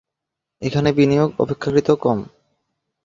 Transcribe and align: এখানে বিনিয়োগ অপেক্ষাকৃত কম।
এখানে 0.61 0.89
বিনিয়োগ 0.91 1.29
অপেক্ষাকৃত 1.39 1.89
কম। 2.01 2.19